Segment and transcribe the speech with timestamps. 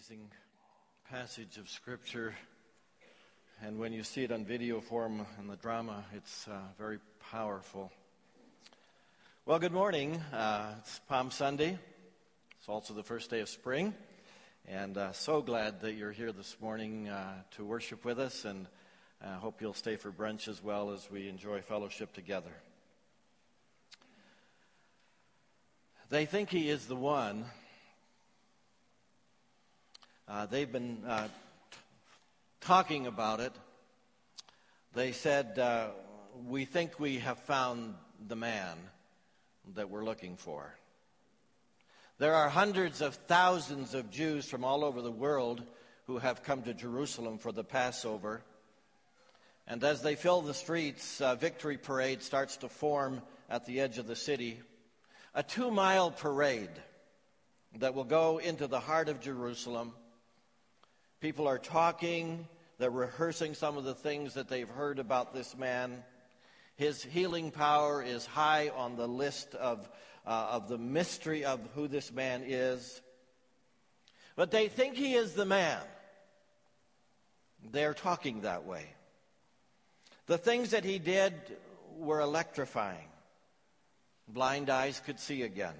[0.00, 0.30] amazing
[1.10, 2.34] passage of Scripture.
[3.62, 7.92] And when you see it on video form in the drama, it's uh, very powerful.
[9.44, 10.18] Well, good morning.
[10.32, 11.78] Uh, it's Palm Sunday.
[12.58, 13.92] It's also the first day of spring.
[14.66, 18.46] And uh, so glad that you're here this morning uh, to worship with us.
[18.46, 18.68] And
[19.22, 22.52] I hope you'll stay for brunch as well as we enjoy fellowship together.
[26.08, 27.44] They think he is the one
[30.30, 31.26] uh, they've been uh,
[32.60, 33.52] talking about it.
[34.94, 35.88] They said, uh,
[36.46, 37.94] We think we have found
[38.28, 38.76] the man
[39.74, 40.72] that we're looking for.
[42.18, 45.64] There are hundreds of thousands of Jews from all over the world
[46.06, 48.42] who have come to Jerusalem for the Passover.
[49.66, 53.98] And as they fill the streets, a victory parade starts to form at the edge
[53.98, 54.60] of the city.
[55.34, 56.70] A two mile parade
[57.78, 59.92] that will go into the heart of Jerusalem
[61.20, 62.48] People are talking,
[62.78, 66.02] they're rehearsing some of the things that they've heard about this man.
[66.76, 69.86] His healing power is high on the list of,
[70.26, 73.02] uh, of the mystery of who this man is.
[74.34, 75.82] But they think he is the man.
[77.70, 78.86] They're talking that way.
[80.24, 81.34] The things that he did
[81.98, 83.08] were electrifying.
[84.26, 85.74] Blind eyes could see again.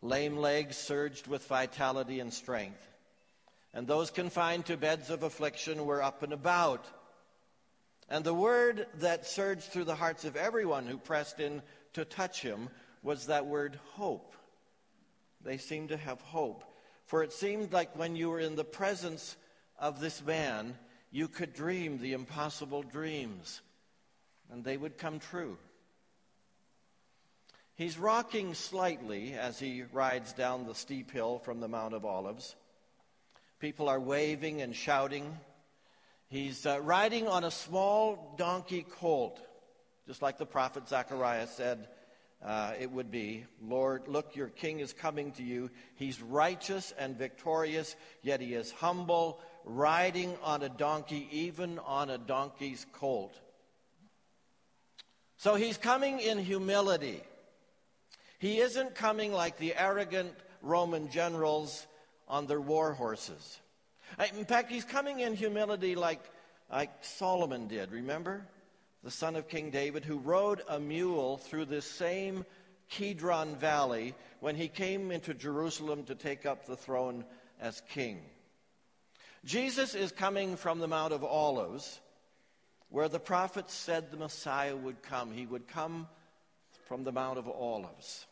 [0.00, 2.88] Lame legs surged with vitality and strength
[3.78, 6.84] and those confined to beds of affliction were up and about.
[8.08, 11.62] And the word that surged through the hearts of everyone who pressed in
[11.92, 12.70] to touch him
[13.04, 14.34] was that word hope.
[15.44, 16.64] They seemed to have hope.
[17.04, 19.36] For it seemed like when you were in the presence
[19.78, 20.76] of this man,
[21.12, 23.60] you could dream the impossible dreams,
[24.50, 25.56] and they would come true.
[27.76, 32.56] He's rocking slightly as he rides down the steep hill from the Mount of Olives.
[33.60, 35.36] People are waving and shouting.
[36.28, 39.40] He's uh, riding on a small donkey colt,
[40.06, 41.88] just like the prophet Zechariah said
[42.44, 43.46] uh, it would be.
[43.60, 45.70] Lord, look, your king is coming to you.
[45.96, 52.18] He's righteous and victorious, yet he is humble, riding on a donkey, even on a
[52.18, 53.34] donkey's colt.
[55.36, 57.22] So he's coming in humility.
[58.38, 61.86] He isn't coming like the arrogant Roman generals
[62.28, 63.60] on their war horses.
[64.36, 66.20] In fact, he's coming in humility like,
[66.70, 68.46] like Solomon did, remember?
[69.04, 72.44] The son of King David, who rode a mule through this same
[72.88, 77.24] Kidron Valley when he came into Jerusalem to take up the throne
[77.60, 78.20] as king.
[79.44, 82.00] Jesus is coming from the Mount of Olives,
[82.90, 85.32] where the prophets said the Messiah would come.
[85.32, 86.08] He would come
[86.86, 88.26] from the Mount of Olives.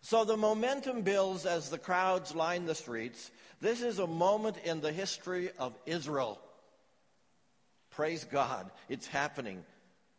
[0.00, 3.30] So the momentum builds as the crowds line the streets.
[3.60, 6.38] This is a moment in the history of Israel.
[7.90, 9.64] Praise God, it's happening.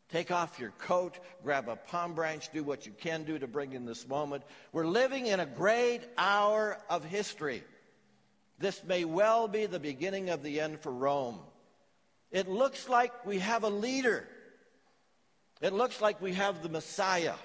[0.10, 3.74] Take off your coat, grab a palm branch, do what you can do to bring
[3.74, 4.44] in this moment.
[4.74, 7.64] We're living in a great hour of history.
[8.58, 11.40] This may well be the beginning of the end for Rome.
[12.32, 14.28] It looks like we have a leader.
[15.62, 17.36] It looks like we have the Messiah.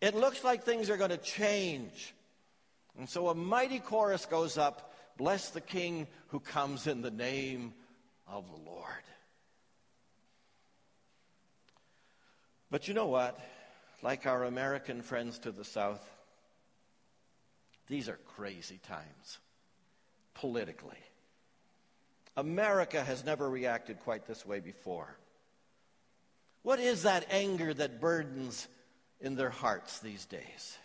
[0.00, 2.14] It looks like things are going to change.
[2.98, 7.72] And so a mighty chorus goes up Bless the King who comes in the name
[8.28, 8.84] of the Lord.
[12.70, 13.38] But you know what?
[14.02, 16.06] Like our American friends to the south,
[17.88, 19.38] these are crazy times
[20.34, 20.98] politically.
[22.36, 25.16] America has never reacted quite this way before.
[26.62, 28.68] What is that anger that burdens
[29.20, 30.78] in their hearts these days.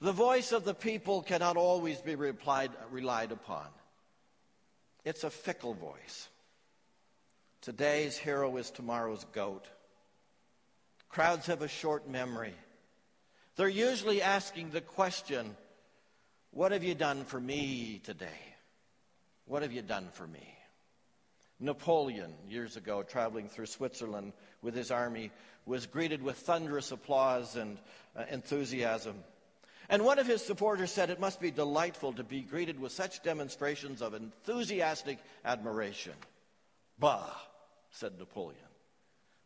[0.00, 3.66] The voice of the people cannot always be replied, relied upon.
[5.04, 6.28] It's a fickle voice.
[7.62, 9.66] Today's hero is tomorrow's goat.
[11.08, 12.54] Crowds have a short memory.
[13.56, 15.56] They're usually asking the question,
[16.50, 18.26] What have you done for me today?
[19.46, 20.46] What have you done for me?
[21.58, 24.34] Napoleon, years ago, traveling through Switzerland
[24.66, 25.30] with his army,
[25.64, 27.78] was greeted with thunderous applause and
[28.14, 29.14] uh, enthusiasm.
[29.88, 33.22] And one of his supporters said it must be delightful to be greeted with such
[33.22, 36.14] demonstrations of enthusiastic admiration.
[36.98, 37.30] Bah,
[37.92, 38.58] said Napoleon.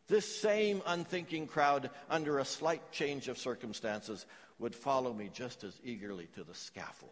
[0.07, 4.25] This same unthinking crowd, under a slight change of circumstances,
[4.57, 7.11] would follow me just as eagerly to the scaffold.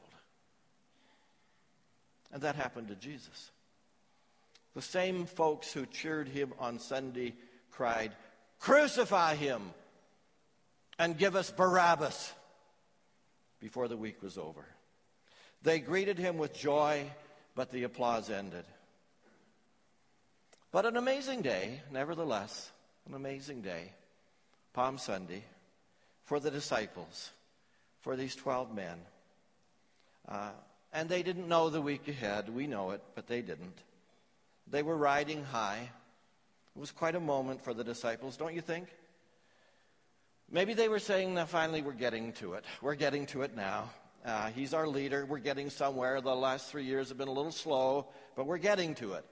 [2.31, 3.51] And that happened to Jesus.
[4.73, 7.35] The same folks who cheered him on Sunday
[7.79, 8.11] cried,
[8.59, 9.61] Crucify him
[10.97, 12.33] and give us Barabbas
[13.61, 14.65] before the week was over.
[15.61, 17.05] They greeted him with joy,
[17.55, 18.65] but the applause ended.
[20.73, 22.69] But an amazing day, nevertheless,
[23.07, 23.93] an amazing day,
[24.73, 25.45] Palm Sunday,
[26.25, 27.31] for the disciples,
[28.01, 28.97] for these 12 men.
[30.27, 30.49] Uh,
[30.91, 32.53] and they didn't know the week ahead.
[32.53, 33.77] We know it, but they didn't.
[34.67, 35.91] They were riding high.
[36.79, 38.87] It was quite a moment for the disciples, don't you think?
[40.49, 42.63] Maybe they were saying, now finally we're getting to it.
[42.81, 43.89] We're getting to it now.
[44.25, 45.25] Uh, he's our leader.
[45.25, 46.21] We're getting somewhere.
[46.21, 49.25] The last three years have been a little slow, but we're getting to it.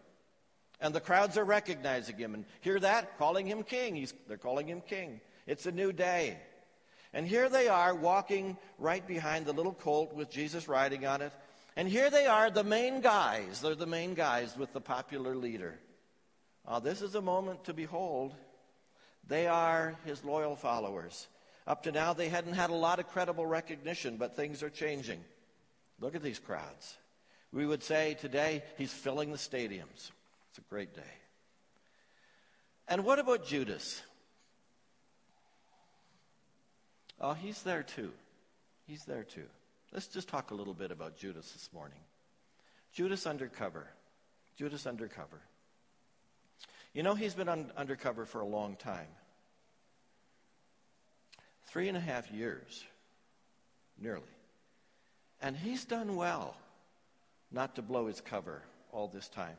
[0.82, 2.34] And the crowds are recognizing him.
[2.34, 3.18] And hear that?
[3.18, 3.96] Calling him king.
[3.96, 5.22] He's, they're calling him king.
[5.46, 6.38] It's a new day.
[7.14, 11.32] And here they are walking right behind the little colt with Jesus riding on it.
[11.78, 13.62] And here they are, the main guys.
[13.62, 15.80] They're the main guys with the popular leader.
[16.68, 18.36] Uh, this is a moment to behold.
[19.28, 21.28] They are his loyal followers.
[21.66, 25.24] Up to now, they hadn't had a lot of credible recognition, but things are changing.
[26.00, 26.98] Look at these crowds.
[27.54, 30.12] We would say today, he's filling the stadiums.
[30.50, 31.02] It's a great day.
[32.88, 34.02] And what about Judas?
[37.20, 38.12] Oh, he's there too.
[38.86, 39.48] He's there too.
[39.92, 42.00] Let's just talk a little bit about Judas this morning.
[42.94, 43.88] Judas undercover.
[44.58, 45.42] Judas undercover.
[46.98, 49.06] You know, he's been un- undercover for a long time.
[51.68, 52.84] Three and a half years,
[54.00, 54.24] nearly.
[55.40, 56.58] And he's done well
[57.52, 59.58] not to blow his cover all this time.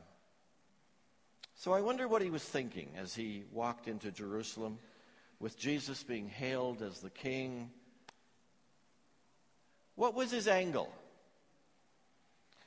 [1.55, 4.77] So I wonder what he was thinking as he walked into Jerusalem
[5.39, 7.71] with Jesus being hailed as the king.
[9.95, 10.91] What was his angle?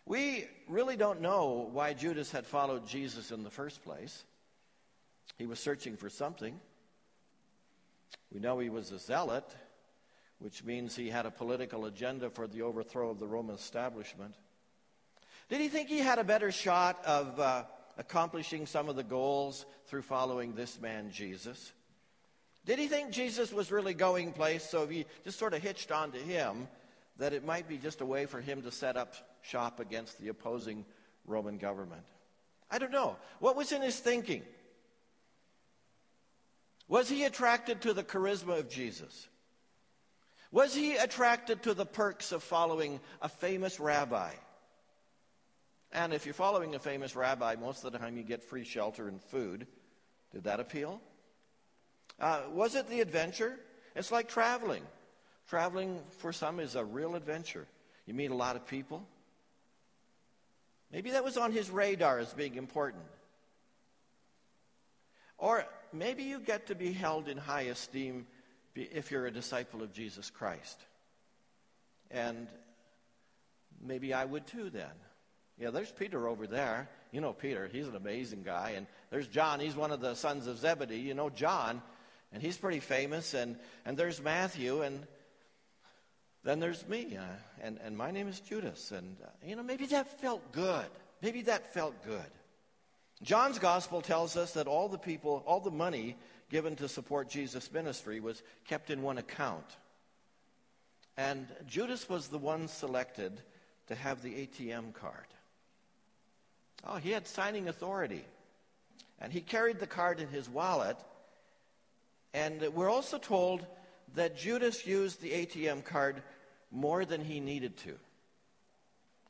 [0.06, 4.24] We really don't know why Judas had followed Jesus in the first place.
[5.38, 6.60] He was searching for something.
[8.32, 9.44] We know he was a zealot,
[10.38, 14.34] which means he had a political agenda for the overthrow of the Roman establishment.
[15.48, 17.64] Did he think he had a better shot of uh,
[17.98, 21.72] accomplishing some of the goals through following this man, Jesus?
[22.64, 26.18] Did he think Jesus was really going place, so he just sort of hitched onto
[26.18, 26.68] him,
[27.18, 30.28] that it might be just a way for him to set up shop against the
[30.28, 30.84] opposing
[31.26, 32.02] Roman government?
[32.70, 33.16] I don't know.
[33.40, 34.42] What was in his thinking?
[36.88, 39.28] Was he attracted to the charisma of Jesus?
[40.50, 44.32] Was he attracted to the perks of following a famous rabbi?
[45.92, 49.08] And if you're following a famous rabbi, most of the time you get free shelter
[49.08, 49.66] and food.
[50.32, 51.00] Did that appeal?
[52.18, 53.58] Uh, was it the adventure?
[53.94, 54.82] It's like traveling.
[55.48, 57.66] Traveling for some is a real adventure.
[58.06, 59.06] You meet a lot of people.
[60.90, 63.04] Maybe that was on his radar as being important.
[65.38, 68.26] Or maybe you get to be held in high esteem
[68.74, 70.78] if you're a disciple of Jesus Christ.
[72.10, 72.48] And
[73.80, 74.92] maybe I would too then.
[75.58, 76.88] Yeah, there's Peter over there.
[77.10, 78.74] You know Peter, he's an amazing guy.
[78.76, 80.96] And there's John, he's one of the sons of Zebedee.
[80.96, 81.82] You know John,
[82.32, 83.34] and he's pretty famous.
[83.34, 85.06] And, and there's Matthew, and
[86.42, 87.16] then there's me.
[87.16, 87.24] Uh,
[87.62, 88.92] and, and my name is Judas.
[88.92, 90.86] And, uh, you know, maybe that felt good.
[91.20, 92.30] Maybe that felt good.
[93.22, 96.16] John's gospel tells us that all the people, all the money
[96.50, 99.64] given to support Jesus' ministry was kept in one account.
[101.16, 103.40] And Judas was the one selected
[103.88, 105.26] to have the ATM card.
[106.84, 108.24] Oh, he had signing authority.
[109.20, 110.96] And he carried the card in his wallet.
[112.34, 113.64] And we're also told
[114.14, 116.22] that Judas used the ATM card
[116.70, 117.94] more than he needed to.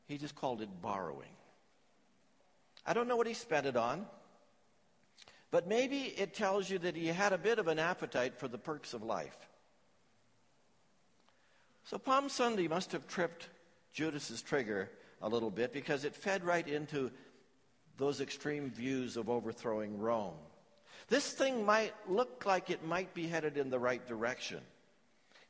[0.07, 1.32] He just called it borrowing.
[2.85, 4.05] I don't know what he spent it on,
[5.51, 8.57] but maybe it tells you that he had a bit of an appetite for the
[8.57, 9.37] perks of life.
[11.85, 13.49] So Palm Sunday must have tripped
[13.93, 14.89] Judas's trigger
[15.21, 17.11] a little bit because it fed right into
[17.97, 20.33] those extreme views of overthrowing Rome.
[21.09, 24.61] This thing might look like it might be headed in the right direction.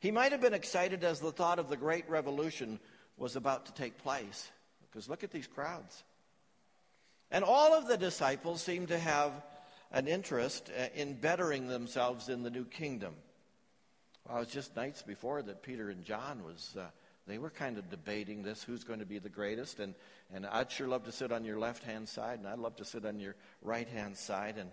[0.00, 2.78] He might have been excited as the thought of the great revolution
[3.16, 4.50] was about to take place.
[4.82, 6.04] Because look at these crowds.
[7.30, 9.32] And all of the disciples seem to have
[9.90, 13.14] an interest uh, in bettering themselves in the new kingdom.
[14.26, 16.86] Well, it was just nights before that Peter and John was, uh,
[17.26, 19.80] they were kind of debating this, who's going to be the greatest.
[19.80, 19.94] And,
[20.32, 23.04] and I'd sure love to sit on your left-hand side, and I'd love to sit
[23.04, 24.56] on your right-hand side.
[24.58, 24.70] And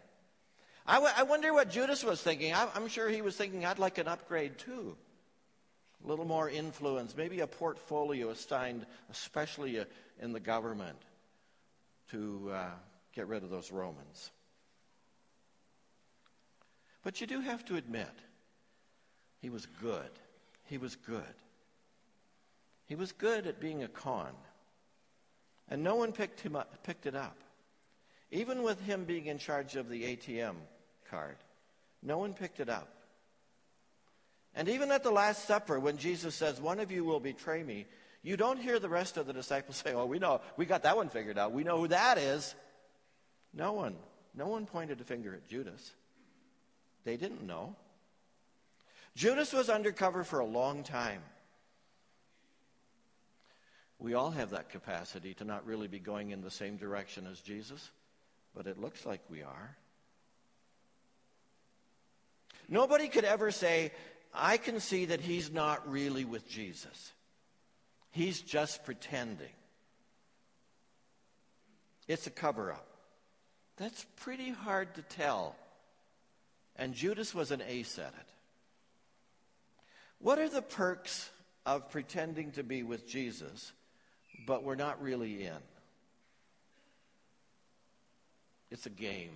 [0.85, 2.53] I, w- I wonder what Judas was thinking.
[2.53, 4.95] I, I'm sure he was thinking, I'd like an upgrade too.
[6.03, 9.85] A little more influence, maybe a portfolio assigned, especially uh,
[10.19, 10.97] in the government
[12.11, 12.69] to uh,
[13.13, 14.31] get rid of those Romans.
[17.03, 18.11] But you do have to admit,
[19.39, 20.09] he was good.
[20.65, 21.23] He was good.
[22.85, 24.31] He was good at being a con.
[25.69, 27.37] And no one picked, him up, picked it up.
[28.29, 30.55] Even with him being in charge of the ATM
[31.09, 31.37] card,
[32.03, 32.89] no one picked it up.
[34.53, 37.85] And even at the Last Supper, when Jesus says, One of you will betray me,
[38.23, 40.95] you don't hear the rest of the disciples say, Oh, we know, we got that
[40.95, 41.51] one figured out.
[41.51, 42.55] We know who that is.
[43.53, 43.95] No one,
[44.35, 45.91] no one pointed a finger at Judas.
[47.03, 47.75] They didn't know.
[49.15, 51.21] Judas was undercover for a long time.
[53.99, 57.39] We all have that capacity to not really be going in the same direction as
[57.39, 57.91] Jesus,
[58.55, 59.77] but it looks like we are.
[62.67, 63.91] Nobody could ever say,
[64.33, 67.11] I can see that he's not really with Jesus.
[68.11, 69.47] He's just pretending.
[72.07, 72.87] It's a cover up.
[73.77, 75.55] That's pretty hard to tell.
[76.75, 78.29] And Judas was an ace at it.
[80.19, 81.29] What are the perks
[81.65, 83.71] of pretending to be with Jesus,
[84.45, 85.57] but we're not really in?
[88.69, 89.31] It's a game.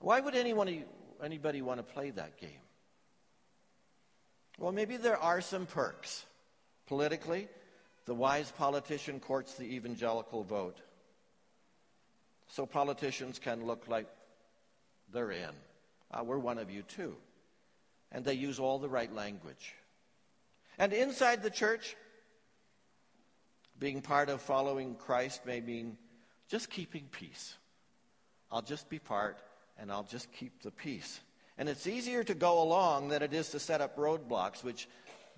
[0.00, 0.84] Why would anyone,
[1.22, 2.50] anybody want to play that game?
[4.58, 6.24] Well, maybe there are some perks.
[6.86, 7.48] Politically,
[8.06, 10.80] the wise politician courts the evangelical vote.
[12.48, 14.06] So politicians can look like
[15.12, 15.50] they're in.
[16.10, 17.16] Uh, we're one of you too.
[18.10, 19.74] And they use all the right language.
[20.78, 21.96] And inside the church,
[23.78, 25.96] being part of following Christ may mean
[26.48, 27.54] just keeping peace.
[28.50, 29.38] I'll just be part
[29.78, 31.20] and I'll just keep the peace.
[31.56, 34.88] And it's easier to go along than it is to set up roadblocks, which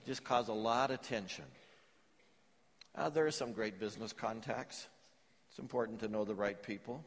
[0.04, 1.44] just cause a lot of tension.
[2.94, 4.86] Uh, there are some great business contacts.
[5.50, 7.04] It's important to know the right people.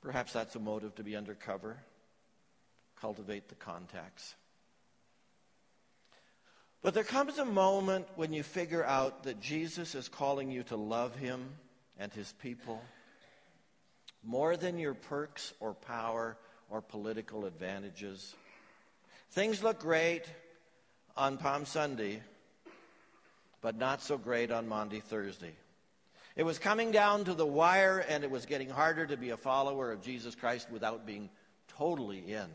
[0.00, 1.76] Perhaps that's a motive to be undercover.
[3.00, 4.34] Cultivate the contacts.
[6.82, 10.76] But there comes a moment when you figure out that Jesus is calling you to
[10.76, 11.50] love him
[11.98, 12.82] and his people
[14.22, 16.36] more than your perks or power
[16.70, 18.34] or political advantages.
[19.30, 20.24] Things look great
[21.20, 22.22] on Palm Sunday,
[23.60, 25.52] but not so great on Maundy Thursday.
[26.34, 29.36] It was coming down to the wire, and it was getting harder to be a
[29.36, 31.28] follower of Jesus Christ without being
[31.76, 32.46] totally in.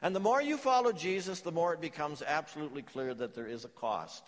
[0.00, 3.66] And the more you follow Jesus, the more it becomes absolutely clear that there is
[3.66, 4.24] a cost.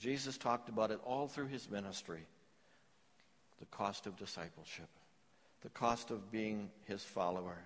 [0.00, 2.26] Jesus talked about it all through his ministry
[3.60, 4.88] the cost of discipleship
[5.62, 7.58] the cost of being his follower.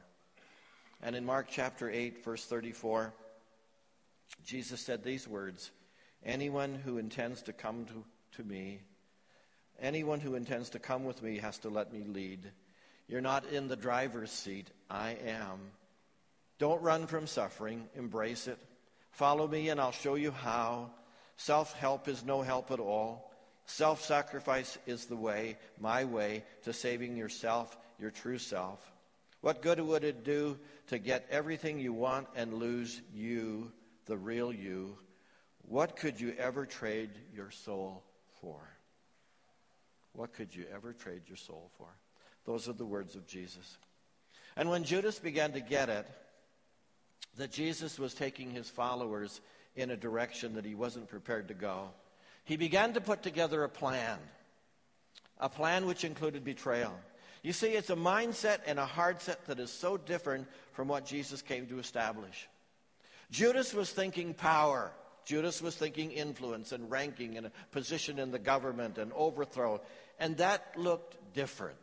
[1.00, 3.14] And in Mark chapter 8, verse 34,
[4.44, 5.70] Jesus said these words
[6.24, 8.04] Anyone who intends to come to,
[8.36, 8.80] to me,
[9.80, 12.50] anyone who intends to come with me has to let me lead.
[13.06, 15.58] You're not in the driver's seat, I am.
[16.58, 18.58] Don't run from suffering, embrace it.
[19.10, 20.90] Follow me, and I'll show you how.
[21.36, 23.30] Self help is no help at all.
[23.66, 28.80] Self sacrifice is the way, my way, to saving yourself your true self?
[29.40, 33.72] What good would it do to get everything you want and lose you,
[34.06, 34.96] the real you?
[35.62, 38.02] What could you ever trade your soul
[38.40, 38.60] for?
[40.12, 41.88] What could you ever trade your soul for?
[42.44, 43.78] Those are the words of Jesus.
[44.56, 46.06] And when Judas began to get it,
[47.36, 49.40] that Jesus was taking his followers
[49.74, 51.88] in a direction that he wasn't prepared to go,
[52.44, 54.18] he began to put together a plan,
[55.38, 56.94] a plan which included betrayal.
[57.42, 61.06] You see, it's a mindset and a heart set that is so different from what
[61.06, 62.48] Jesus came to establish.
[63.30, 64.92] Judas was thinking power.
[65.24, 69.80] Judas was thinking influence and ranking and a position in the government and overthrow.
[70.18, 71.78] And that looked different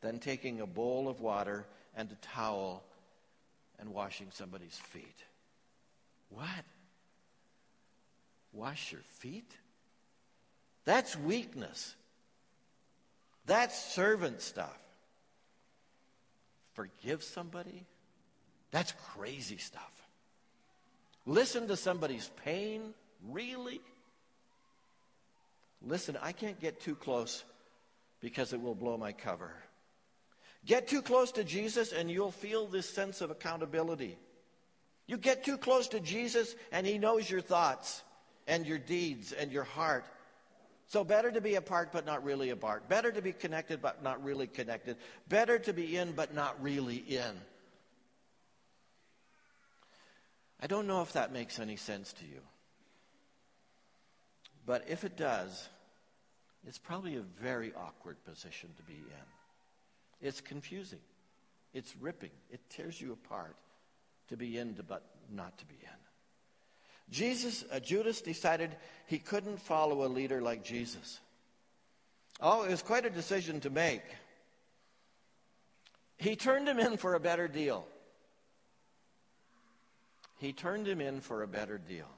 [0.00, 2.84] than taking a bowl of water and a towel
[3.78, 5.24] and washing somebody's feet.
[6.28, 6.64] What?
[8.52, 9.50] Wash your feet?
[10.84, 11.94] That's weakness.
[13.46, 14.78] That's servant stuff.
[16.74, 17.84] Forgive somebody?
[18.70, 19.99] That's crazy stuff.
[21.26, 22.94] Listen to somebody's pain?
[23.28, 23.80] Really?
[25.82, 27.44] Listen, I can't get too close
[28.20, 29.52] because it will blow my cover.
[30.66, 34.18] Get too close to Jesus and you'll feel this sense of accountability.
[35.06, 38.02] You get too close to Jesus and he knows your thoughts
[38.46, 40.04] and your deeds and your heart
[40.90, 42.88] so better to be apart but not really apart.
[42.88, 44.96] Better to be connected but not really connected.
[45.28, 47.40] Better to be in but not really in.
[50.60, 52.40] I don't know if that makes any sense to you.
[54.66, 55.68] But if it does,
[56.66, 60.28] it's probably a very awkward position to be in.
[60.28, 61.00] It's confusing.
[61.72, 62.30] It's ripping.
[62.50, 63.56] It tears you apart
[64.28, 65.02] to be in but
[65.32, 65.90] not to be in.
[67.10, 68.76] Jesus, uh, Judas decided
[69.06, 71.20] he couldn't follow a leader like Jesus.
[72.40, 74.02] Oh, it was quite a decision to make.
[76.16, 77.86] He turned him in for a better deal.
[80.40, 82.08] He turned him in for a better deal.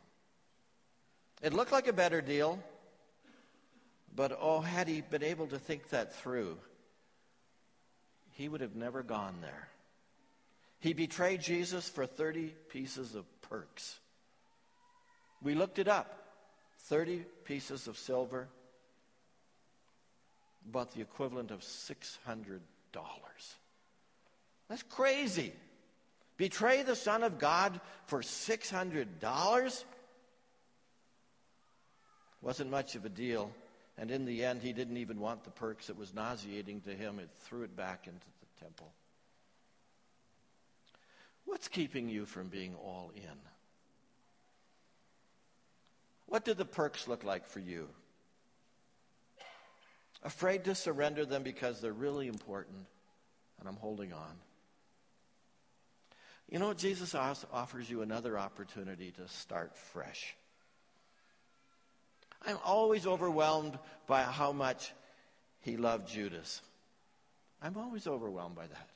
[1.43, 2.62] It looked like a better deal,
[4.14, 6.57] but oh, had he been able to think that through,
[8.31, 9.69] he would have never gone there.
[10.79, 13.99] He betrayed Jesus for 30 pieces of perks.
[15.43, 16.17] We looked it up
[16.85, 18.47] 30 pieces of silver,
[20.69, 22.61] about the equivalent of $600.
[24.69, 25.52] That's crazy.
[26.43, 29.85] Betray the Son of God for $600?
[32.41, 33.53] Wasn't much of a deal.
[33.97, 35.89] And in the end, he didn't even want the perks.
[35.89, 37.21] It was nauseating to him.
[37.21, 38.91] It threw it back into the temple.
[41.45, 43.39] What's keeping you from being all in?
[46.27, 47.89] What do the perks look like for you?
[50.25, 52.87] Afraid to surrender them because they're really important
[53.61, 54.33] and I'm holding on.
[56.49, 60.35] You know, Jesus offers you another opportunity to start fresh.
[62.47, 64.93] I'm always overwhelmed by how much
[65.61, 66.61] he loved Judas.
[67.63, 68.89] I'm always overwhelmed by that.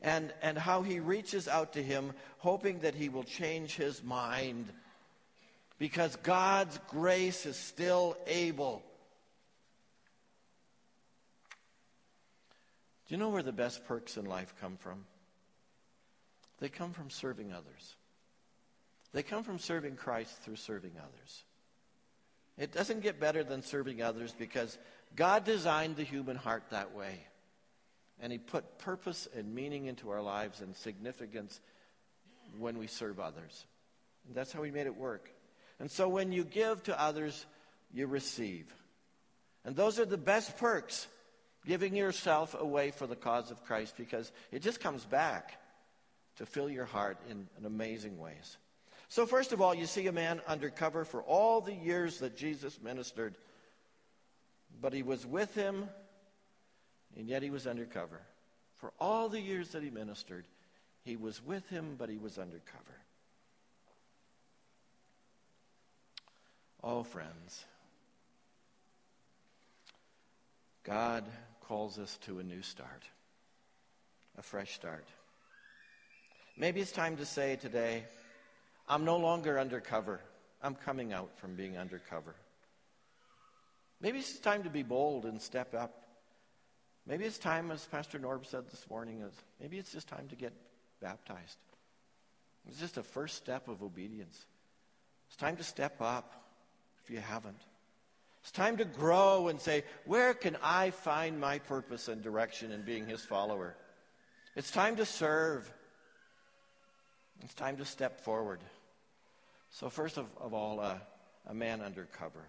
[0.00, 4.66] And, and how he reaches out to him, hoping that he will change his mind.
[5.78, 8.82] Because God's grace is still able.
[13.06, 15.04] Do you know where the best perks in life come from?
[16.60, 17.96] They come from serving others.
[19.12, 21.44] They come from serving Christ through serving others.
[22.58, 24.76] It doesn't get better than serving others because
[25.14, 27.20] God designed the human heart that way.
[28.20, 31.60] And He put purpose and meaning into our lives and significance
[32.58, 33.64] when we serve others.
[34.26, 35.30] And that's how He made it work.
[35.78, 37.46] And so when you give to others,
[37.92, 38.66] you receive.
[39.64, 41.06] And those are the best perks,
[41.64, 45.60] giving yourself away for the cause of Christ, because it just comes back
[46.38, 48.56] to fill your heart in, in amazing ways.
[49.08, 52.80] So, first of all, you see a man undercover for all the years that Jesus
[52.82, 53.36] ministered,
[54.80, 55.88] but he was with him,
[57.16, 58.20] and yet he was undercover.
[58.76, 60.46] For all the years that he ministered,
[61.04, 62.84] he was with him, but he was undercover.
[66.84, 67.64] Oh, friends,
[70.84, 71.24] God
[71.62, 73.02] calls us to a new start,
[74.36, 75.06] a fresh start.
[76.60, 78.02] Maybe it's time to say today,
[78.88, 80.18] I'm no longer undercover.
[80.60, 82.34] I'm coming out from being undercover.
[84.00, 86.02] Maybe it's time to be bold and step up.
[87.06, 90.34] Maybe it's time, as Pastor Norb said this morning, is maybe it's just time to
[90.34, 90.52] get
[91.00, 91.58] baptized.
[92.68, 94.44] It's just a first step of obedience.
[95.28, 96.42] It's time to step up
[97.04, 97.60] if you haven't.
[98.42, 102.82] It's time to grow and say, where can I find my purpose and direction in
[102.82, 103.76] being his follower?
[104.56, 105.72] It's time to serve.
[107.42, 108.60] It's time to step forward.
[109.70, 110.96] So, first of, of all, uh,
[111.46, 112.44] a man undercover.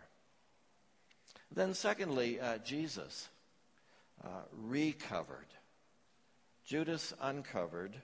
[1.51, 3.27] Then, secondly, uh, Jesus
[4.23, 5.47] uh, recovered.
[6.65, 7.95] Judas uncovered,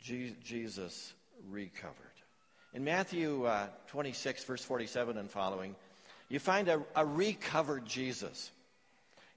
[0.00, 1.14] G- Jesus
[1.48, 1.94] recovered.
[2.74, 5.74] In Matthew uh, 26, verse 47 and following,
[6.28, 8.50] you find a, a recovered Jesus.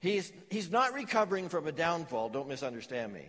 [0.00, 3.26] He's, he's not recovering from a downfall, don't misunderstand me.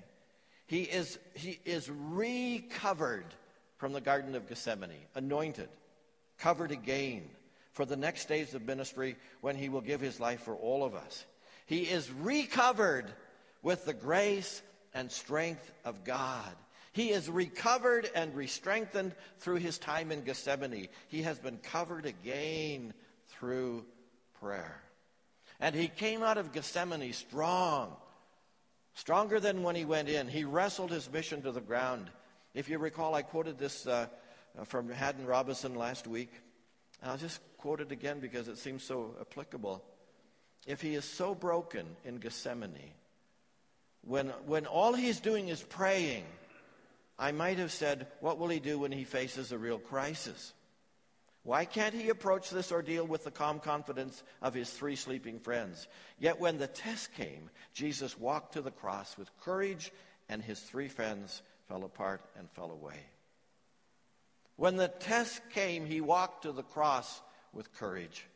[0.67, 3.25] He is, he is recovered
[3.77, 5.69] from the Garden of Gethsemane, anointed,
[6.37, 7.23] covered again
[7.71, 10.93] for the next days of ministry when he will give his life for all of
[10.93, 11.25] us.
[11.65, 13.05] He is recovered
[13.61, 14.61] with the grace
[14.93, 16.55] and strength of God.
[16.91, 20.87] He is recovered and re-strengthened through his time in Gethsemane.
[21.09, 22.93] He has been covered again
[23.27, 23.85] through
[24.41, 24.81] prayer.
[25.59, 27.95] And he came out of Gethsemane strong,
[28.97, 30.27] stronger than when he went in.
[30.27, 32.09] He wrestled his mission to the ground.
[32.55, 34.07] If you recall, I quoted this uh,
[34.65, 36.31] from Haddon Robinson last week.
[37.03, 39.83] I'll just quote it again because it seems so applicable.
[40.65, 42.91] If he is so broken in Gethsemane,
[44.01, 46.23] when, when all he's doing is praying,
[47.19, 50.53] I might have said, What will he do when he faces a real crisis?
[51.47, 55.87] Why can't he approach this ordeal with the calm confidence of his three sleeping friends?
[56.19, 59.93] Yet when the test came, Jesus walked to the cross with courage,
[60.27, 62.99] and his three friends fell apart and fell away.
[64.57, 67.21] When the test came, he walked to the cross
[67.53, 68.27] with courage.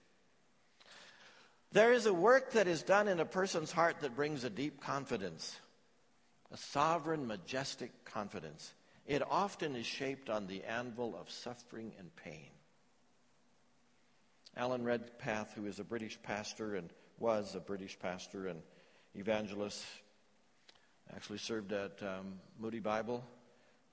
[1.74, 4.82] There is a work that is done in a person's heart that brings a deep
[4.82, 5.60] confidence,
[6.50, 8.74] a sovereign, majestic confidence.
[9.06, 12.52] it often is shaped on the anvil of suffering and pain.
[14.58, 18.62] Alan Redpath, who is a British pastor and was a British pastor and
[19.16, 19.84] evangelist,
[21.16, 23.24] actually served at um, Moody Bible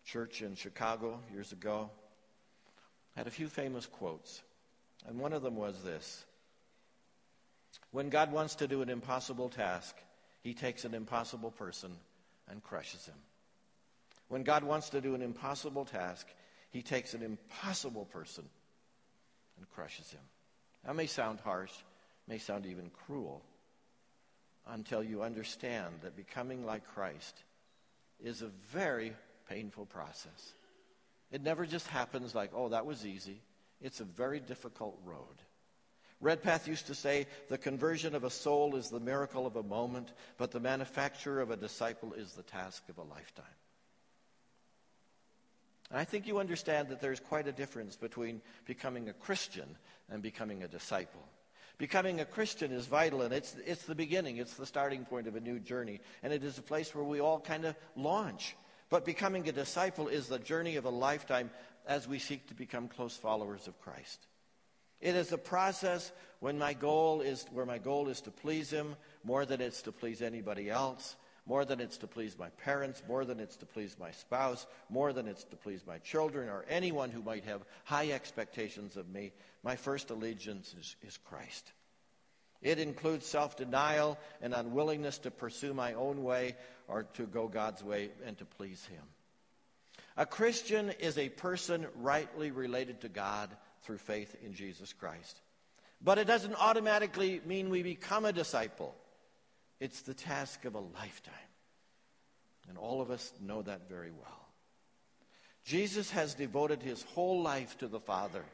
[0.05, 1.91] Church in Chicago years ago,
[3.17, 4.43] had a few famous quotes.
[5.07, 6.25] And one of them was this
[7.91, 9.97] When God wants to do an impossible task,
[10.43, 11.93] he takes an impossible person
[12.49, 13.15] and crushes him.
[14.29, 16.27] When God wants to do an impossible task,
[16.71, 18.45] he takes an impossible person
[19.57, 20.21] and crushes him.
[20.85, 21.73] That may sound harsh,
[22.27, 23.43] may sound even cruel,
[24.67, 27.43] until you understand that becoming like Christ
[28.23, 29.13] is a very
[29.49, 30.53] painful process.
[31.31, 33.41] It never just happens like, oh, that was easy.
[33.81, 35.43] It's a very difficult road.
[36.21, 40.13] Redpath used to say, the conversion of a soul is the miracle of a moment,
[40.37, 43.45] but the manufacture of a disciple is the task of a lifetime.
[45.91, 49.77] And I think you understand that there's quite a difference between becoming a Christian
[50.11, 51.27] and becoming a disciple.
[51.79, 55.37] Becoming a Christian is vital, and it's, it's the beginning, it's the starting point of
[55.37, 58.57] a new journey, and it is a place where we all kind of launch.
[58.91, 61.51] But becoming a disciple is the journey of a lifetime
[61.87, 64.27] as we seek to become close followers of Christ.
[65.01, 68.97] It is a process when my goal is, where my goal is to please Him
[69.23, 71.17] more than it's to please anybody else,
[71.49, 75.15] more than it's to please my parents, more than it's to please my spouse, more
[75.15, 79.33] than it's to please my children or anyone who might have high expectations of me.
[79.63, 81.73] My first allegiance is, is Christ.
[82.61, 86.55] It includes self denial and unwillingness to pursue my own way
[86.87, 89.03] or to go God's way and to please Him.
[90.17, 93.49] A Christian is a person rightly related to God
[93.83, 95.41] through faith in Jesus Christ.
[96.03, 98.95] But it doesn't automatically mean we become a disciple.
[99.81, 101.35] It's the task of a lifetime.
[102.69, 104.49] And all of us know that very well.
[105.65, 108.45] Jesus has devoted his whole life to the Father.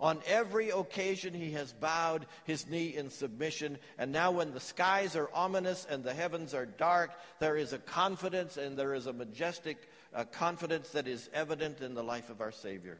[0.00, 3.78] On every occasion, he has bowed his knee in submission.
[3.98, 7.78] And now, when the skies are ominous and the heavens are dark, there is a
[7.78, 12.40] confidence and there is a majestic uh, confidence that is evident in the life of
[12.40, 12.98] our Savior.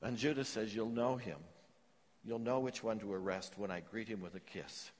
[0.00, 1.38] And Judas says, You'll know him.
[2.24, 4.90] You'll know which one to arrest when I greet him with a kiss.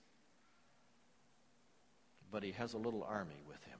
[2.31, 3.79] But he has a little army with him.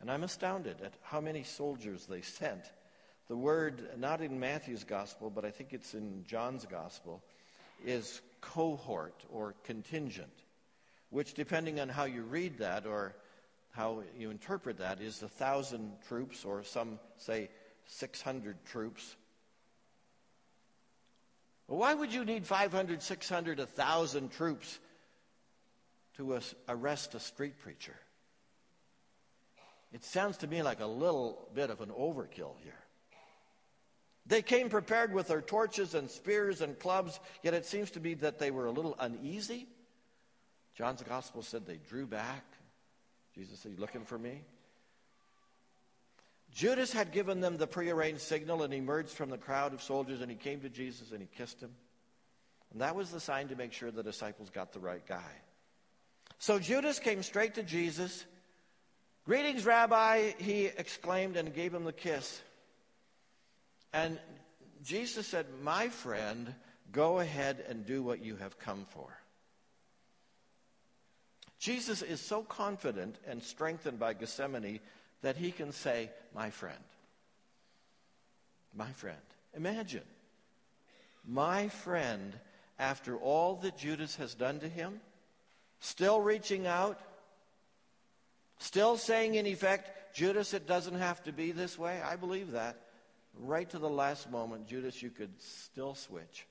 [0.00, 2.64] And I'm astounded at how many soldiers they sent.
[3.28, 7.22] The word, not in Matthew's gospel, but I think it's in John's gospel,
[7.86, 10.32] is cohort or contingent,
[11.10, 13.14] which, depending on how you read that or
[13.70, 17.48] how you interpret that, is a thousand troops, or some say
[17.86, 19.16] 600 troops
[21.74, 24.78] well, why would you need 500, 600, 1,000 troops
[26.16, 27.96] to arrest a street preacher?
[29.92, 32.78] It sounds to me like a little bit of an overkill here.
[34.24, 38.14] They came prepared with their torches and spears and clubs, yet it seems to me
[38.14, 39.66] that they were a little uneasy.
[40.76, 42.44] John's gospel said they drew back.
[43.34, 44.42] Jesus said, You looking for me?
[46.54, 50.30] Judas had given them the prearranged signal and emerged from the crowd of soldiers and
[50.30, 51.72] he came to Jesus and he kissed him.
[52.72, 55.32] And that was the sign to make sure the disciples got the right guy.
[56.38, 58.24] So Judas came straight to Jesus.
[59.26, 62.40] Greetings, Rabbi, he exclaimed and gave him the kiss.
[63.92, 64.18] And
[64.84, 66.54] Jesus said, My friend,
[66.92, 69.08] go ahead and do what you have come for.
[71.58, 74.80] Jesus is so confident and strengthened by Gethsemane
[75.24, 76.84] that he can say, My friend.
[78.76, 79.16] My friend.
[79.56, 80.02] Imagine.
[81.26, 82.34] My friend,
[82.78, 85.00] after all that Judas has done to him,
[85.80, 87.00] still reaching out,
[88.58, 92.02] still saying, in effect, Judas, it doesn't have to be this way.
[92.04, 92.76] I believe that.
[93.40, 96.46] Right to the last moment, Judas, you could still switch.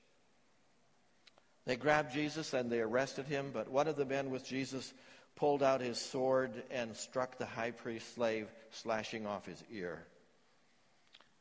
[1.64, 4.92] They grabbed Jesus and they arrested him, but one of the men with Jesus
[5.36, 10.04] pulled out his sword and struck the high priest's slave, slashing off his ear.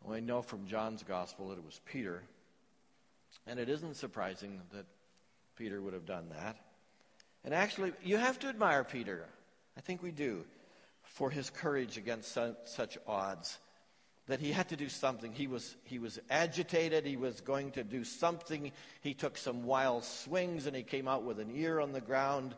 [0.03, 2.23] We know from John's gospel that it was Peter,
[3.47, 4.85] and it isn't surprising that
[5.55, 6.57] Peter would have done that.
[7.45, 9.25] And actually, you have to admire Peter.
[9.77, 10.43] I think we do,
[11.03, 13.57] for his courage against such odds.
[14.27, 15.33] That he had to do something.
[15.33, 17.05] He was, he was agitated.
[17.05, 18.71] He was going to do something.
[19.01, 22.55] He took some wild swings and he came out with an ear on the ground.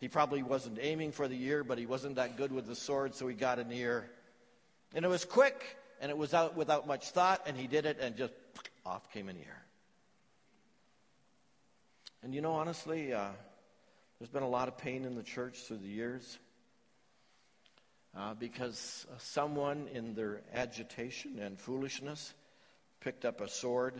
[0.00, 3.14] He probably wasn't aiming for the ear, but he wasn't that good with the sword,
[3.14, 4.10] so he got an ear.
[4.94, 7.98] And it was quick, and it was out without much thought, and he did it,
[8.00, 8.32] and just
[8.84, 9.62] off came an ear.
[12.22, 13.28] And you know, honestly, uh,
[14.18, 16.38] there's been a lot of pain in the church through the years.
[18.16, 22.34] uh, because someone in their agitation and foolishness
[23.00, 23.94] picked up a sword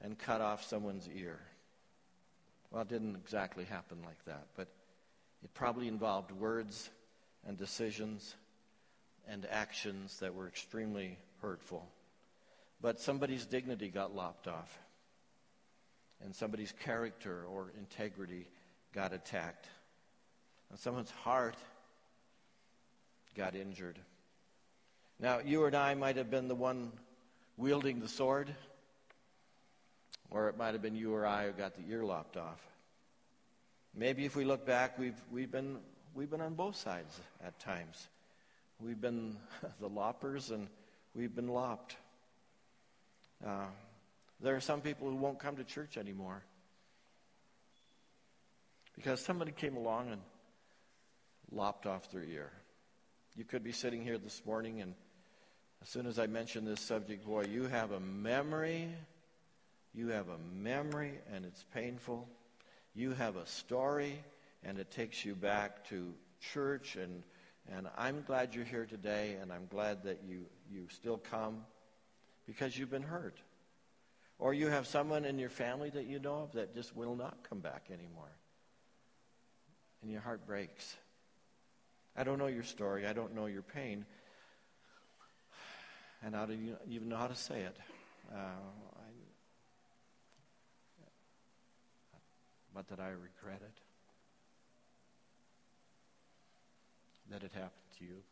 [0.00, 1.38] and cut off someone's ear.
[2.70, 4.68] Well, it didn't exactly happen like that, but
[5.42, 6.90] it probably involved words
[7.46, 8.34] and decisions
[9.28, 11.86] and actions that were extremely hurtful.
[12.80, 14.78] But somebody's dignity got lopped off,
[16.24, 18.48] and somebody's character or integrity
[18.92, 19.66] got attacked,
[20.70, 21.56] and someone's heart
[23.36, 23.98] got injured.
[25.20, 26.92] Now, you and I might have been the one
[27.56, 28.54] wielding the sword,
[30.30, 32.60] or it might have been you or I who got the ear lopped off.
[33.94, 35.78] Maybe if we look back, we've, we've, been,
[36.14, 38.08] we've been on both sides at times.
[38.80, 39.36] We've been
[39.80, 40.68] the loppers and
[41.14, 41.96] we've been lopped.
[43.44, 43.66] Uh,
[44.40, 46.42] there are some people who won't come to church anymore
[48.94, 50.20] because somebody came along and
[51.50, 52.50] lopped off their ear.
[53.36, 54.94] You could be sitting here this morning, and
[55.82, 58.88] as soon as I mention this subject, boy, you have a memory.
[59.94, 62.28] You have a memory, and it's painful.
[62.98, 64.18] You have a story,
[64.64, 66.12] and it takes you back to
[66.52, 66.96] church.
[66.96, 67.22] And,
[67.72, 71.64] and I'm glad you're here today, and I'm glad that you, you still come
[72.44, 73.36] because you've been hurt.
[74.40, 77.48] Or you have someone in your family that you know of that just will not
[77.48, 78.32] come back anymore.
[80.02, 80.96] And your heart breaks.
[82.16, 83.06] I don't know your story.
[83.06, 84.06] I don't know your pain.
[86.24, 87.76] And I don't even know how to say it.
[88.34, 89.08] Uh, I,
[92.78, 93.80] but that I regret it.
[97.28, 98.22] That it happened to you.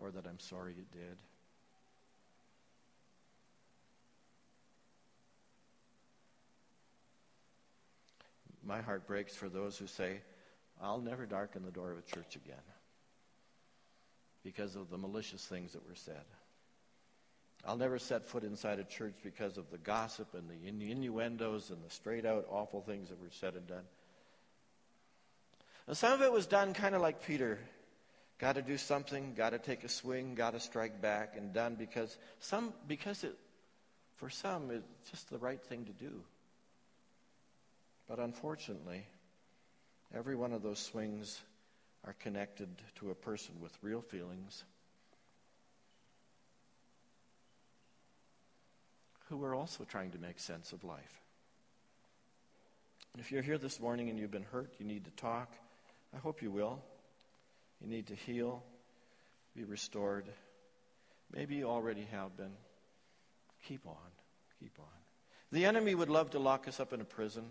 [0.00, 1.18] Or that I'm sorry it did.
[8.64, 10.22] my heart breaks for those who say,
[10.82, 12.56] I'll never darken the door of a church again
[14.42, 16.24] because of the malicious things that were said.
[17.64, 21.82] I'll never set foot inside a church because of the gossip and the innuendos and
[21.84, 23.84] the straight out awful things that were said and done.
[25.86, 27.58] And some of it was done kind of like Peter.
[28.38, 31.74] Got to do something, got to take a swing, got to strike back, and done
[31.74, 33.34] because some because it
[34.16, 36.22] for some it's just the right thing to do.
[38.08, 39.06] But unfortunately,
[40.14, 41.40] every one of those swings
[42.04, 44.64] are connected to a person with real feelings
[49.28, 51.20] who are also trying to make sense of life.
[53.18, 55.52] If you're here this morning and you've been hurt, you need to talk.
[56.14, 56.82] I hope you will.
[57.80, 58.62] You need to heal,
[59.54, 60.26] be restored.
[61.34, 62.52] Maybe you already have been.
[63.66, 63.96] Keep on.
[64.60, 64.86] Keep on.
[65.52, 67.44] The enemy would love to lock us up in a prison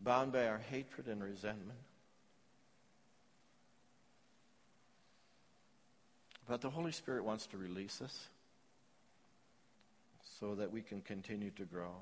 [0.00, 1.78] bound by our hatred and resentment.
[6.48, 8.28] But the Holy Spirit wants to release us
[10.40, 11.92] so that we can continue to grow.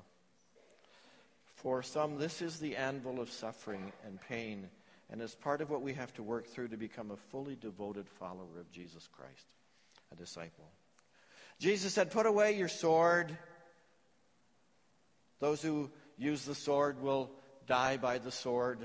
[1.55, 4.69] For some, this is the anvil of suffering and pain,
[5.09, 8.07] and it's part of what we have to work through to become a fully devoted
[8.07, 9.45] follower of Jesus Christ,
[10.13, 10.69] a disciple.
[11.59, 13.37] Jesus said, Put away your sword.
[15.39, 17.31] Those who use the sword will
[17.67, 18.79] die by the sword?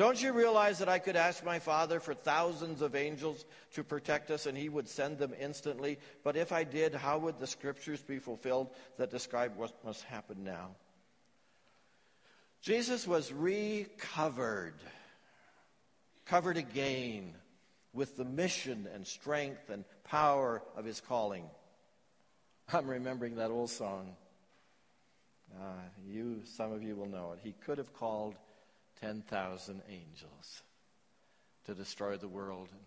[0.00, 4.30] Don't you realize that I could ask my Father for thousands of angels to protect
[4.30, 5.98] us and he would send them instantly?
[6.24, 10.42] But if I did, how would the scriptures be fulfilled that describe what must happen
[10.42, 10.70] now?
[12.62, 14.72] Jesus was recovered,
[16.24, 17.34] covered again
[17.92, 21.44] with the mission and strength and power of his calling.
[22.72, 24.16] I'm remembering that old song.
[25.54, 25.74] Uh,
[26.08, 27.40] you, some of you will know it.
[27.42, 28.34] He could have called
[29.00, 30.62] 10,000 angels
[31.66, 32.80] to destroy the world and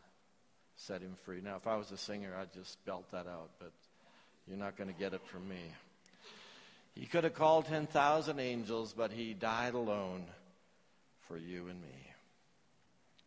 [0.75, 1.41] set him free.
[1.41, 3.71] Now, if I was a singer, I'd just belt that out, but
[4.47, 5.61] you're not going to get it from me.
[6.95, 10.25] He could have called 10,000 angels, but he died alone
[11.27, 12.11] for you and me.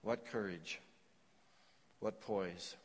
[0.02, 0.80] What courage.
[2.00, 2.76] What poise.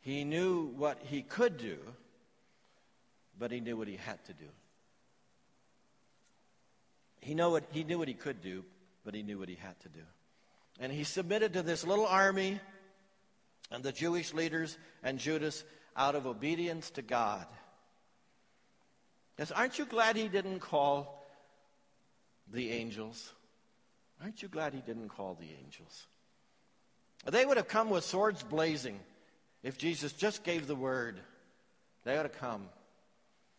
[0.00, 1.78] He knew what he could do
[3.38, 4.48] but he knew what he had to do.
[7.20, 8.64] He, know what, he knew what he could do,
[9.04, 10.02] but he knew what he had to do.
[10.80, 12.60] And he submitted to this little army
[13.70, 15.64] and the Jewish leaders and Judas
[15.96, 17.46] out of obedience to God.
[19.38, 21.26] Yes, aren't you glad he didn't call
[22.50, 23.32] the angels?
[24.22, 26.06] Aren't you glad he didn't call the angels?
[27.26, 28.98] They would have come with swords blazing
[29.62, 31.20] if Jesus just gave the word.
[32.04, 32.68] They would have come.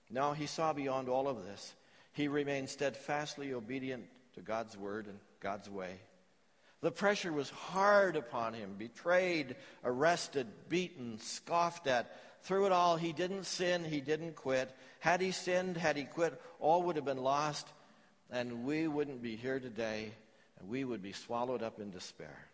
[0.09, 1.73] No, he saw beyond all of this.
[2.13, 5.99] He remained steadfastly obedient to God's word, and God's way.
[6.81, 12.15] The pressure was hard upon him betrayed, arrested, beaten, scoffed at.
[12.43, 14.73] Through it all, he didn't sin, he didn't quit.
[14.99, 17.67] Had he sinned, had he quit, all would have been lost,
[18.31, 20.13] and we wouldn't be here today,
[20.59, 22.45] and we would be swallowed up in despair.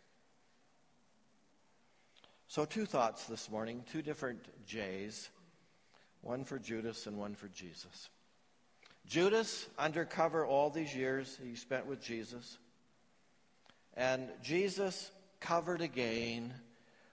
[2.48, 5.30] So, two thoughts this morning, two different J's
[6.22, 8.10] one for Judas and one for Jesus.
[9.08, 12.58] Judas, undercover all these years he spent with Jesus.
[13.96, 16.54] And Jesus covered again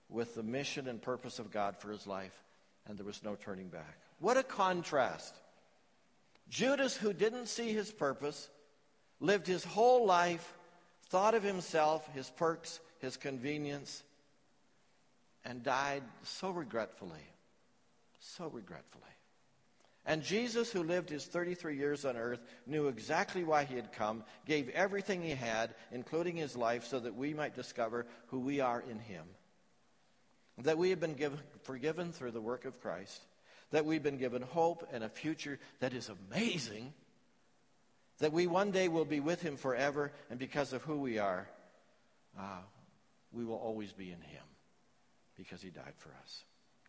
[0.08, 2.42] with the mission and purpose of God for his life,
[2.86, 3.98] and there was no turning back.
[4.20, 5.34] What a contrast.
[6.48, 8.48] Judas, who didn't see his purpose,
[9.20, 10.54] lived his whole life,
[11.08, 14.02] thought of himself, his perks, his convenience,
[15.44, 17.26] and died so regretfully.
[18.20, 19.02] So regretfully.
[20.04, 24.24] And Jesus, who lived his 33 years on earth, knew exactly why he had come,
[24.46, 28.80] gave everything he had, including his life, so that we might discover who we are
[28.80, 29.24] in him.
[30.58, 33.22] That we have been given, forgiven through the work of Christ.
[33.70, 36.92] That we've been given hope and a future that is amazing.
[38.18, 41.48] That we one day will be with him forever, and because of who we are,
[42.38, 42.60] uh,
[43.32, 44.44] we will always be in him
[45.36, 46.44] because he died for us.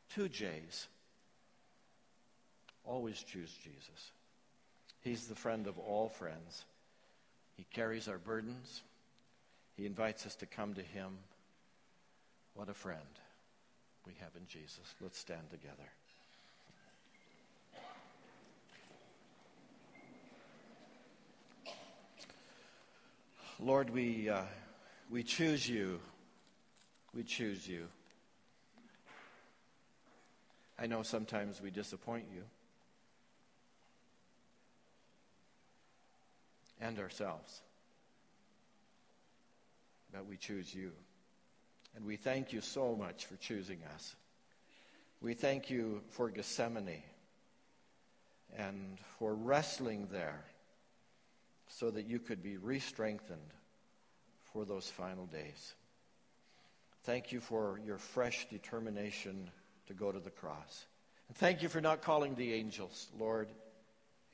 [0.09, 0.87] Two J's.
[2.85, 4.11] Always choose Jesus.
[5.01, 6.65] He's the friend of all friends.
[7.55, 8.81] He carries our burdens.
[9.75, 11.17] He invites us to come to him.
[12.55, 12.99] What a friend
[14.05, 14.95] we have in Jesus.
[15.01, 15.89] Let's stand together.
[23.59, 24.41] Lord, we, uh,
[25.09, 25.99] we choose you.
[27.15, 27.87] We choose you.
[30.77, 32.43] I know sometimes we disappoint you.
[36.83, 37.61] And ourselves.
[40.11, 40.91] But we choose you.
[41.95, 44.15] And we thank you so much for choosing us.
[45.21, 47.03] We thank you for Gethsemane
[48.57, 50.43] and for wrestling there
[51.67, 53.53] so that you could be re strengthened
[54.41, 55.73] for those final days.
[57.03, 59.49] Thank you for your fresh determination
[59.87, 60.85] to go to the cross.
[61.27, 63.49] And thank you for not calling the angels, Lord.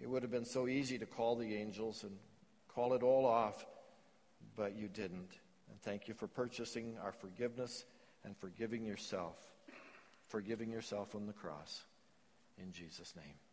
[0.01, 2.17] It would have been so easy to call the angels and
[2.79, 3.65] call it all off,
[4.55, 5.33] but you didn't.
[5.69, 7.83] And thank you for purchasing our forgiveness
[8.23, 9.35] and forgiving yourself,
[10.29, 11.81] forgiving yourself on the cross.
[12.57, 13.48] In Jesus' name.